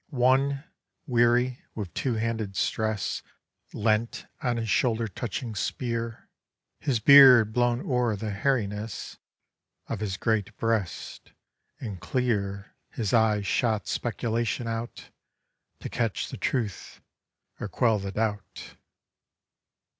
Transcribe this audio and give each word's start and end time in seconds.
One, 0.09 0.63
weary, 1.05 1.59
with 1.75 1.93
two 1.93 2.15
handed 2.15 2.55
stress 2.55 3.21
Leant 3.71 4.25
on 4.41 4.57
his 4.57 4.67
shoulder 4.67 5.07
touching 5.07 5.53
spear 5.53 6.27
His 6.79 6.99
beard 6.99 7.53
blown 7.53 7.81
o'er 7.81 8.15
the 8.15 8.31
hairiness 8.31 9.19
Of 9.85 9.99
his 9.99 10.17
great 10.17 10.57
breast; 10.57 11.33
and 11.79 11.99
clear 12.01 12.73
His 12.89 13.13
eyes 13.13 13.45
shot 13.45 13.87
speculation 13.87 14.67
out 14.67 15.11
To 15.81 15.87
catch 15.87 16.29
the 16.29 16.37
truth 16.37 16.99
or 17.59 17.67
quell 17.67 17.99
the 17.99 18.11
doubt. 18.11 18.77